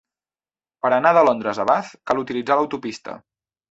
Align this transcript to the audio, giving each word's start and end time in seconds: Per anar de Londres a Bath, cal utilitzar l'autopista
Per 0.85 0.91
anar 0.97 1.13
de 1.19 1.23
Londres 1.29 1.63
a 1.67 1.69
Bath, 1.75 1.95
cal 2.11 2.27
utilitzar 2.27 2.61
l'autopista 2.63 3.21